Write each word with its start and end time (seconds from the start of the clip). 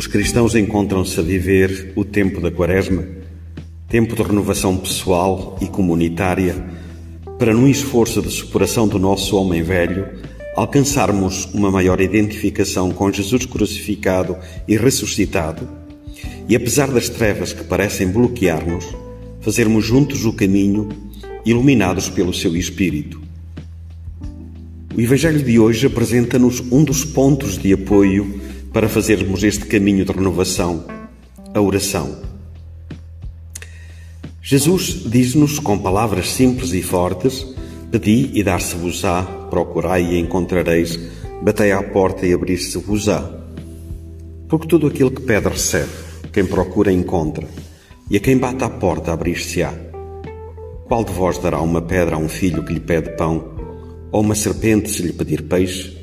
Os 0.00 0.06
cristãos 0.06 0.54
encontram-se 0.54 1.20
a 1.20 1.22
viver 1.22 1.92
o 1.94 2.06
tempo 2.06 2.40
da 2.40 2.50
Quaresma, 2.50 3.04
tempo 3.86 4.16
de 4.16 4.22
renovação 4.22 4.74
pessoal 4.74 5.58
e 5.60 5.66
comunitária, 5.66 6.56
para, 7.38 7.52
num 7.52 7.68
esforço 7.68 8.22
de 8.22 8.30
superação 8.30 8.88
do 8.88 8.98
nosso 8.98 9.36
homem 9.36 9.62
velho, 9.62 10.08
alcançarmos 10.56 11.44
uma 11.52 11.70
maior 11.70 12.00
identificação 12.00 12.92
com 12.92 13.12
Jesus 13.12 13.44
crucificado 13.44 14.38
e 14.66 14.74
ressuscitado, 14.74 15.68
e 16.48 16.56
apesar 16.56 16.90
das 16.90 17.10
trevas 17.10 17.52
que 17.52 17.64
parecem 17.64 18.08
bloquear-nos, 18.08 18.86
fazermos 19.42 19.84
juntos 19.84 20.24
o 20.24 20.32
caminho, 20.32 20.88
iluminados 21.44 22.08
pelo 22.08 22.32
seu 22.32 22.56
Espírito. 22.56 23.20
O 24.96 24.98
Evangelho 24.98 25.42
de 25.42 25.58
hoje 25.58 25.86
apresenta-nos 25.86 26.60
um 26.72 26.82
dos 26.82 27.04
pontos 27.04 27.58
de 27.58 27.74
apoio 27.74 28.40
para 28.72 28.88
fazermos 28.88 29.42
este 29.42 29.66
caminho 29.66 30.04
de 30.04 30.12
renovação, 30.12 30.84
a 31.52 31.60
oração. 31.60 32.16
Jesus 34.42 35.02
diz-nos 35.06 35.58
com 35.58 35.78
palavras 35.78 36.30
simples 36.30 36.72
e 36.72 36.82
fortes: 36.82 37.46
Pedi 37.90 38.30
e 38.34 38.42
dar-se-vos-á, 38.42 39.22
procurai 39.50 40.02
e 40.04 40.18
encontrareis, 40.18 40.98
batei 41.42 41.72
à 41.72 41.82
porta 41.82 42.26
e 42.26 42.32
abrir-se-vos-á. 42.32 43.38
Porque 44.48 44.66
tudo 44.66 44.86
aquilo 44.86 45.10
que 45.10 45.22
pede 45.22 45.48
recebe, 45.48 45.90
quem 46.32 46.46
procura 46.46 46.92
encontra, 46.92 47.46
e 48.08 48.16
a 48.16 48.20
quem 48.20 48.36
bate 48.38 48.64
à 48.64 48.70
porta 48.70 49.12
abrir-se-á. 49.12 49.72
Qual 50.86 51.04
de 51.04 51.12
vós 51.12 51.38
dará 51.38 51.60
uma 51.60 51.82
pedra 51.82 52.16
a 52.16 52.18
um 52.18 52.28
filho 52.28 52.64
que 52.64 52.72
lhe 52.72 52.80
pede 52.80 53.16
pão, 53.16 53.54
ou 54.10 54.20
uma 54.20 54.34
serpente 54.34 54.90
se 54.90 55.02
lhe 55.02 55.12
pedir 55.12 55.42
peixe? 55.42 55.99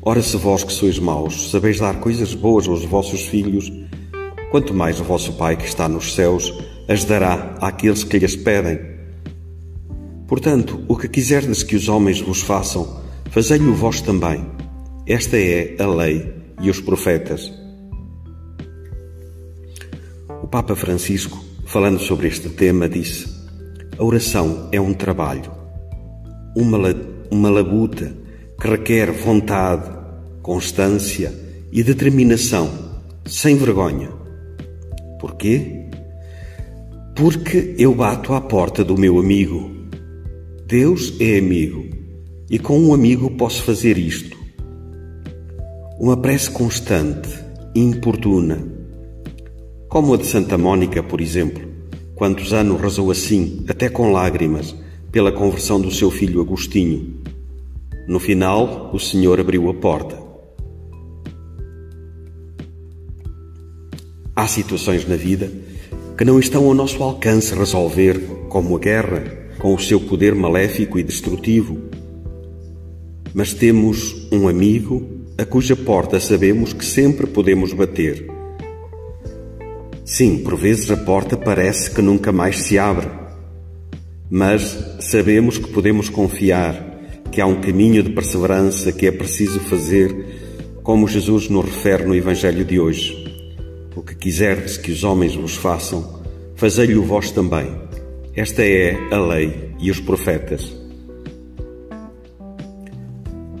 Ora, 0.00 0.22
se 0.22 0.36
vós 0.36 0.64
que 0.64 0.72
sois 0.72 0.98
maus, 0.98 1.50
sabeis 1.50 1.78
dar 1.78 2.00
coisas 2.00 2.34
boas 2.34 2.66
aos 2.66 2.84
vossos 2.84 3.26
filhos, 3.26 3.70
quanto 4.50 4.72
mais 4.72 5.00
o 5.00 5.04
vosso 5.04 5.32
Pai 5.34 5.56
que 5.56 5.66
está 5.66 5.88
nos 5.88 6.14
céus 6.14 6.52
as 6.88 7.04
dará 7.04 7.56
àqueles 7.60 8.04
que 8.04 8.18
lhes 8.18 8.36
pedem. 8.36 8.78
Portanto, 10.26 10.84
o 10.88 10.96
que 10.96 11.08
quiserdes 11.08 11.62
que 11.62 11.76
os 11.76 11.88
homens 11.88 12.20
vos 12.20 12.42
façam, 12.42 13.00
fazei-o 13.30 13.74
vós 13.74 14.00
também. 14.00 14.44
Esta 15.06 15.36
é 15.36 15.76
a 15.78 15.86
lei 15.86 16.32
e 16.60 16.70
os 16.70 16.80
profetas. 16.80 17.52
O 20.42 20.46
Papa 20.46 20.74
Francisco, 20.74 21.42
falando 21.66 21.98
sobre 21.98 22.28
este 22.28 22.48
tema, 22.48 22.88
disse: 22.88 23.26
A 23.98 24.04
oração 24.04 24.68
é 24.72 24.80
um 24.80 24.92
trabalho, 24.92 25.50
uma, 26.56 26.78
uma 27.30 27.50
labuta 27.50 28.21
que 28.62 28.68
requer 28.68 29.10
vontade, 29.10 29.90
constância 30.40 31.34
e 31.72 31.82
determinação, 31.82 32.70
sem 33.26 33.56
vergonha. 33.56 34.08
Porquê? 35.18 35.88
Porque 37.16 37.74
eu 37.76 37.92
bato 37.92 38.32
à 38.34 38.40
porta 38.40 38.84
do 38.84 38.96
meu 38.96 39.18
amigo. 39.18 39.68
Deus 40.64 41.12
é 41.18 41.38
amigo 41.38 41.88
e 42.48 42.56
com 42.56 42.78
um 42.78 42.94
amigo 42.94 43.32
posso 43.32 43.64
fazer 43.64 43.98
isto. 43.98 44.38
Uma 45.98 46.16
prece 46.16 46.48
constante, 46.48 47.30
importuna, 47.74 48.64
como 49.88 50.14
a 50.14 50.16
de 50.16 50.26
Santa 50.26 50.56
Mônica, 50.56 51.02
por 51.02 51.20
exemplo. 51.20 51.68
Quantos 52.14 52.52
anos 52.52 52.80
rezou 52.80 53.10
assim, 53.10 53.64
até 53.66 53.88
com 53.88 54.12
lágrimas, 54.12 54.72
pela 55.10 55.32
conversão 55.32 55.80
do 55.80 55.90
seu 55.90 56.12
filho 56.12 56.40
Agostinho? 56.40 57.21
No 58.06 58.18
final, 58.18 58.90
o 58.92 58.98
Senhor 58.98 59.38
abriu 59.38 59.70
a 59.70 59.74
porta. 59.74 60.18
Há 64.34 64.48
situações 64.48 65.06
na 65.06 65.14
vida 65.14 65.52
que 66.18 66.24
não 66.24 66.40
estão 66.40 66.66
ao 66.66 66.74
nosso 66.74 67.00
alcance 67.02 67.54
resolver, 67.54 68.18
como 68.48 68.76
a 68.76 68.78
guerra, 68.80 69.22
com 69.58 69.72
o 69.72 69.78
seu 69.78 70.00
poder 70.00 70.34
maléfico 70.34 70.98
e 70.98 71.02
destrutivo. 71.02 71.78
Mas 73.32 73.54
temos 73.54 74.28
um 74.32 74.48
amigo 74.48 75.08
a 75.38 75.44
cuja 75.44 75.76
porta 75.76 76.18
sabemos 76.18 76.72
que 76.72 76.84
sempre 76.84 77.26
podemos 77.26 77.72
bater. 77.72 78.26
Sim, 80.04 80.42
por 80.42 80.56
vezes 80.56 80.90
a 80.90 80.96
porta 80.96 81.36
parece 81.36 81.90
que 81.90 82.02
nunca 82.02 82.32
mais 82.32 82.58
se 82.58 82.78
abre, 82.78 83.08
mas 84.28 84.96
sabemos 85.00 85.56
que 85.56 85.70
podemos 85.70 86.08
confiar 86.08 86.91
que 87.32 87.40
há 87.40 87.46
um 87.46 87.62
caminho 87.62 88.02
de 88.02 88.10
perseverança 88.10 88.92
que 88.92 89.06
é 89.06 89.10
preciso 89.10 89.58
fazer, 89.58 90.14
como 90.82 91.08
Jesus 91.08 91.48
nos 91.48 91.64
refere 91.64 92.04
no 92.04 92.14
Evangelho 92.14 92.62
de 92.62 92.78
hoje. 92.78 93.24
O 93.96 94.02
que 94.02 94.14
quiserdes 94.14 94.76
que 94.76 94.92
os 94.92 95.02
homens 95.02 95.34
vos 95.34 95.56
façam, 95.56 96.22
fazei-o 96.54 97.02
vós 97.02 97.30
também. 97.30 97.74
Esta 98.36 98.62
é 98.62 98.98
a 99.10 99.18
lei 99.18 99.70
e 99.80 99.90
os 99.90 99.98
profetas. 99.98 100.70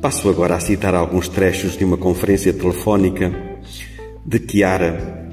Passo 0.02 0.28
agora 0.28 0.56
a 0.56 0.60
citar 0.60 0.94
alguns 0.94 1.28
trechos 1.28 1.76
de 1.76 1.84
uma 1.84 1.96
conferência 1.96 2.52
telefónica 2.52 3.32
de 4.26 4.38
Chiara, 4.38 5.30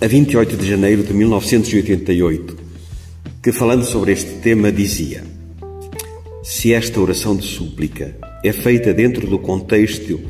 a 0.00 0.06
28 0.06 0.56
de 0.56 0.68
janeiro 0.68 1.02
de 1.02 1.14
1988, 1.14 2.58
que 3.42 3.52
falando 3.52 3.84
sobre 3.84 4.12
este 4.12 4.32
tema 4.40 4.70
dizia: 4.70 5.31
se 6.42 6.72
esta 6.72 7.00
oração 7.00 7.36
de 7.36 7.46
súplica 7.46 8.16
é 8.42 8.52
feita 8.52 8.92
dentro 8.92 9.26
do 9.28 9.38
contexto 9.38 10.20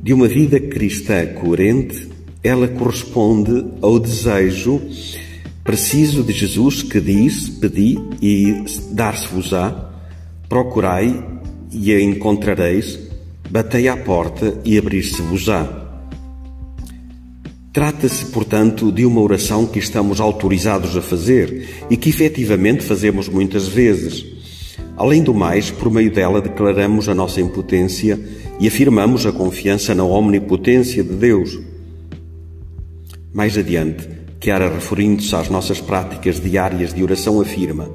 de 0.00 0.12
uma 0.12 0.26
vida 0.26 0.58
cristã 0.58 1.26
coerente, 1.34 2.08
ela 2.42 2.66
corresponde 2.68 3.64
ao 3.82 3.98
desejo 3.98 4.80
preciso 5.68 6.22
de 6.22 6.32
Jesus 6.32 6.82
que 6.82 6.98
diz: 6.98 7.46
Pedi 7.48 7.98
e 8.22 8.64
dar-se-vos-á, 8.92 9.92
procurai 10.48 11.22
e 11.70 11.92
a 11.92 12.00
encontrareis, 12.00 12.98
batei 13.50 13.86
à 13.86 13.96
porta 13.96 14.58
e 14.64 14.78
abrir-se-vos-á. 14.78 15.86
Trata-se, 17.70 18.24
portanto, 18.26 18.90
de 18.90 19.04
uma 19.04 19.20
oração 19.20 19.66
que 19.66 19.78
estamos 19.78 20.20
autorizados 20.20 20.96
a 20.96 21.02
fazer 21.02 21.86
e 21.90 21.98
que 21.98 22.08
efetivamente 22.08 22.82
fazemos 22.82 23.28
muitas 23.28 23.68
vezes 23.68 24.37
Além 24.98 25.22
do 25.22 25.32
mais, 25.32 25.70
por 25.70 25.92
meio 25.92 26.10
dela 26.10 26.42
declaramos 26.42 27.08
a 27.08 27.14
nossa 27.14 27.40
impotência 27.40 28.18
e 28.58 28.66
afirmamos 28.66 29.24
a 29.26 29.30
confiança 29.30 29.94
na 29.94 30.02
omnipotência 30.02 31.04
de 31.04 31.14
Deus. 31.14 31.56
Mais 33.32 33.56
adiante, 33.56 34.08
Chiara, 34.42 34.68
referindo-se 34.68 35.36
às 35.36 35.48
nossas 35.48 35.80
práticas 35.80 36.40
diárias 36.40 36.92
de 36.92 37.00
oração, 37.00 37.40
afirma: 37.40 37.88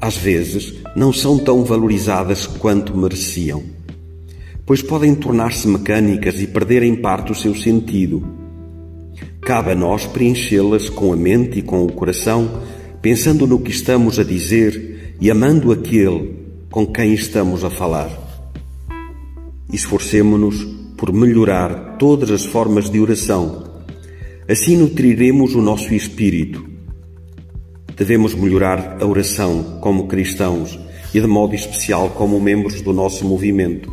às 0.00 0.16
vezes 0.16 0.76
não 0.96 1.12
são 1.12 1.38
tão 1.38 1.62
valorizadas 1.62 2.46
quanto 2.46 2.96
mereciam, 2.96 3.62
pois 4.64 4.80
podem 4.80 5.14
tornar-se 5.14 5.68
mecânicas 5.68 6.40
e 6.40 6.46
perder 6.46 6.84
em 6.84 6.96
parte 6.96 7.32
o 7.32 7.34
seu 7.34 7.54
sentido. 7.54 8.26
Cabe 9.42 9.72
a 9.72 9.74
nós 9.74 10.06
preenchê-las 10.06 10.88
com 10.88 11.12
a 11.12 11.16
mente 11.16 11.58
e 11.58 11.62
com 11.62 11.84
o 11.84 11.92
coração, 11.92 12.62
pensando 13.02 13.46
no 13.46 13.58
que 13.58 13.70
estamos 13.70 14.18
a 14.18 14.24
dizer 14.24 14.97
e 15.20 15.30
amando 15.30 15.72
aquele 15.72 16.36
com 16.70 16.86
quem 16.86 17.12
estamos 17.12 17.64
a 17.64 17.70
falar. 17.70 18.10
Esforcemo-nos 19.72 20.64
por 20.96 21.12
melhorar 21.12 21.96
todas 21.98 22.30
as 22.30 22.44
formas 22.44 22.88
de 22.88 23.00
oração. 23.00 23.64
Assim 24.48 24.76
nutriremos 24.76 25.54
o 25.54 25.62
nosso 25.62 25.92
espírito. 25.94 26.64
Devemos 27.96 28.34
melhorar 28.34 28.98
a 29.00 29.06
oração 29.06 29.78
como 29.80 30.06
cristãos 30.06 30.78
e 31.12 31.20
de 31.20 31.26
modo 31.26 31.54
especial 31.54 32.10
como 32.10 32.40
membros 32.40 32.80
do 32.80 32.92
nosso 32.92 33.24
movimento. 33.24 33.92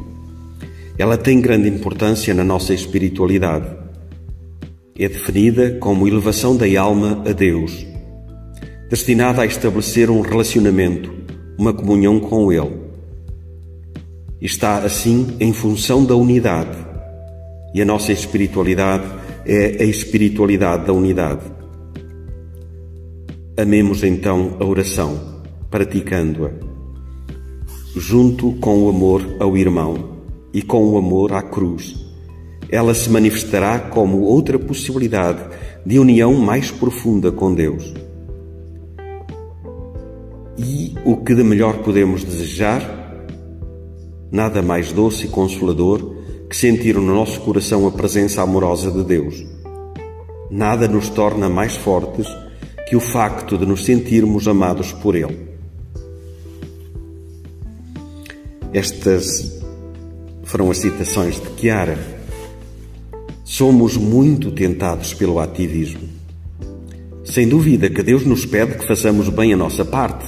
Ela 0.98 1.18
tem 1.18 1.42
grande 1.42 1.68
importância 1.68 2.34
na 2.34 2.44
nossa 2.44 2.74
espiritualidade. 2.74 3.68
É 4.98 5.10
definida 5.10 5.78
como 5.80 6.08
elevação 6.08 6.56
da 6.56 6.66
alma 6.80 7.24
a 7.28 7.32
Deus 7.34 7.95
destinada 8.90 9.42
a 9.42 9.46
estabelecer 9.46 10.10
um 10.10 10.22
relacionamento, 10.22 11.12
uma 11.58 11.74
comunhão 11.74 12.20
com 12.20 12.52
Ele. 12.52 12.86
Está, 14.40 14.80
assim, 14.80 15.36
em 15.40 15.52
função 15.54 16.06
da 16.06 16.16
unidade. 16.16 16.78
E 17.74 17.82
a 17.82 17.86
nossa 17.86 18.12
espiritualidade 18.12 19.06
é 19.46 19.82
a 19.82 19.86
espiritualidade 19.86 20.86
da 20.86 20.94
unidade. 20.94 21.42
Amemos 23.58 24.04
então 24.04 24.58
a 24.60 24.66
oração, 24.66 25.42
praticando-a, 25.70 26.52
junto 27.96 28.52
com 28.54 28.84
o 28.84 28.90
amor 28.90 29.26
ao 29.40 29.58
irmão 29.58 30.18
e 30.54 30.62
com 30.62 30.84
o 30.90 30.98
amor 30.98 31.34
à 31.34 31.42
cruz. 31.42 31.96
Ela 32.70 32.94
se 32.94 33.10
manifestará 33.10 33.80
como 33.80 34.22
outra 34.22 34.60
possibilidade 34.60 35.40
de 35.86 35.98
união 36.00 36.34
mais 36.34 36.72
profunda 36.72 37.32
com 37.32 37.54
Deus. 37.54 37.94
E 40.58 40.94
o 41.04 41.18
que 41.18 41.36
de 41.36 41.44
melhor 41.44 41.80
podemos 41.80 42.24
desejar? 42.24 42.82
Nada 44.32 44.62
mais 44.62 44.92
doce 44.92 45.26
e 45.26 45.30
consolador 45.30 46.16
que 46.50 46.56
sentir 46.56 46.96
no 46.96 47.14
nosso 47.14 47.42
coração 47.42 47.86
a 47.88 47.92
presença 47.92 48.42
amorosa 48.42 48.90
de 48.90 49.04
Deus. 49.04 49.44
Nada 50.50 50.88
nos 50.88 51.10
torna 51.10 51.50
mais 51.50 51.76
fortes 51.76 52.28
que 52.88 52.96
o 52.96 53.00
facto 53.00 53.58
de 53.58 53.66
nos 53.66 53.84
sentirmos 53.84 54.48
amados 54.48 54.94
por 54.94 55.16
Ele. 55.16 55.50
Estas 58.72 59.62
foram 60.44 60.72
as 60.72 60.78
citações 60.78 61.36
de 61.36 61.60
Chiara. 61.60 61.98
Somos 63.44 63.98
muito 63.98 64.52
tentados 64.52 65.14
pelo 65.14 65.40
ativismo. 65.40 66.08
Sem 67.24 67.50
dúvida 67.50 67.90
que 67.90 68.04
Deus 68.04 68.26
nos 68.26 68.46
pede 68.46 68.78
que 68.78 68.88
façamos 68.88 69.28
bem 69.30 69.52
a 69.52 69.58
nossa 69.58 69.84
parte, 69.84 70.26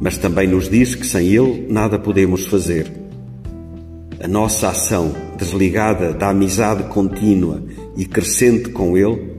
mas 0.00 0.16
também 0.16 0.46
nos 0.46 0.68
diz 0.68 0.94
que 0.94 1.06
sem 1.06 1.28
Ele 1.28 1.66
nada 1.68 1.98
podemos 1.98 2.46
fazer. 2.46 2.90
A 4.20 4.26
nossa 4.26 4.68
ação, 4.68 5.14
desligada 5.36 6.12
da 6.12 6.30
amizade 6.30 6.84
contínua 6.84 7.62
e 7.96 8.04
crescente 8.04 8.70
com 8.70 8.96
Ele, 8.96 9.38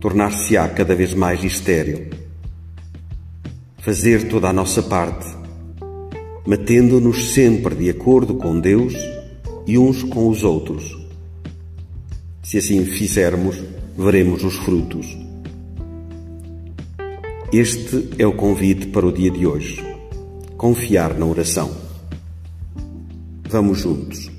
tornar-se-á 0.00 0.68
cada 0.68 0.94
vez 0.94 1.14
mais 1.14 1.42
estéril. 1.42 2.08
Fazer 3.78 4.28
toda 4.28 4.48
a 4.48 4.52
nossa 4.52 4.82
parte, 4.82 5.26
matendo-nos 6.46 7.32
sempre 7.32 7.74
de 7.74 7.90
acordo 7.90 8.34
com 8.34 8.58
Deus 8.58 8.94
e 9.66 9.78
uns 9.78 10.02
com 10.02 10.28
os 10.28 10.44
outros. 10.44 10.96
Se 12.42 12.58
assim 12.58 12.84
fizermos, 12.84 13.62
veremos 13.96 14.42
os 14.44 14.56
frutos. 14.56 15.27
Este 17.50 18.10
é 18.18 18.26
o 18.26 18.34
convite 18.34 18.88
para 18.88 19.06
o 19.06 19.12
dia 19.12 19.30
de 19.30 19.46
hoje. 19.46 19.82
Confiar 20.58 21.18
na 21.18 21.24
oração. 21.24 21.74
Vamos 23.48 23.78
juntos. 23.78 24.37